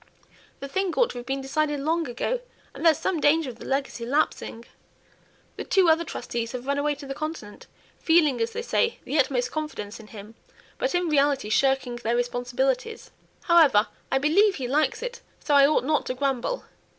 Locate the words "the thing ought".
0.61-1.11